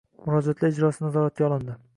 [0.27, 1.81] Murojaatlar ijrosi nazoratga olindi